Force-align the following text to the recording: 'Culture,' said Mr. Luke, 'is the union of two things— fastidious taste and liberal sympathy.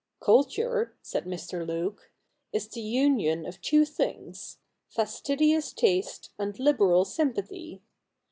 'Culture,' 0.19 0.95
said 1.03 1.25
Mr. 1.25 1.63
Luke, 1.63 2.11
'is 2.51 2.67
the 2.67 2.81
union 2.81 3.45
of 3.45 3.61
two 3.61 3.85
things— 3.85 4.57
fastidious 4.95 5.71
taste 5.73 6.31
and 6.39 6.57
liberal 6.57 7.05
sympathy. 7.05 7.83